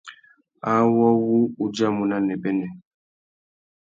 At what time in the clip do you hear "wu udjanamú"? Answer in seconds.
1.25-2.03